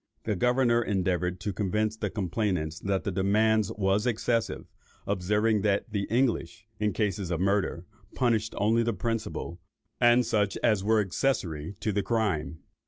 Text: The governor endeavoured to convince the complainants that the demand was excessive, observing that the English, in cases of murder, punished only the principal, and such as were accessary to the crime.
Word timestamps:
The 0.23 0.35
governor 0.35 0.81
endeavoured 0.81 1.39
to 1.41 1.53
convince 1.53 1.95
the 1.95 2.09
complainants 2.09 2.79
that 2.79 3.03
the 3.03 3.11
demand 3.11 3.69
was 3.77 4.07
excessive, 4.07 4.65
observing 5.05 5.61
that 5.61 5.91
the 5.91 6.05
English, 6.05 6.65
in 6.79 6.91
cases 6.91 7.29
of 7.29 7.39
murder, 7.39 7.85
punished 8.15 8.55
only 8.57 8.81
the 8.81 8.93
principal, 8.93 9.59
and 9.99 10.25
such 10.25 10.57
as 10.63 10.83
were 10.83 11.01
accessary 11.01 11.75
to 11.81 11.91
the 11.91 12.01
crime. 12.01 12.63